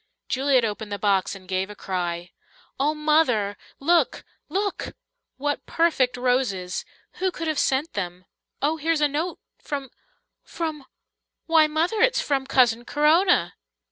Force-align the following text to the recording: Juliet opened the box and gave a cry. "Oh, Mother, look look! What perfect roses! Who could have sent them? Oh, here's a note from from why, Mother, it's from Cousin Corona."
Juliet 0.27 0.65
opened 0.65 0.91
the 0.91 0.97
box 0.97 1.35
and 1.35 1.47
gave 1.47 1.69
a 1.69 1.75
cry. 1.75 2.31
"Oh, 2.79 2.95
Mother, 2.95 3.55
look 3.79 4.23
look! 4.49 4.95
What 5.37 5.63
perfect 5.67 6.17
roses! 6.17 6.83
Who 7.17 7.29
could 7.29 7.47
have 7.47 7.59
sent 7.59 7.93
them? 7.93 8.25
Oh, 8.63 8.77
here's 8.77 9.01
a 9.01 9.07
note 9.07 9.37
from 9.59 9.91
from 10.43 10.85
why, 11.45 11.67
Mother, 11.67 12.01
it's 12.01 12.19
from 12.19 12.47
Cousin 12.47 12.83
Corona." 12.83 13.53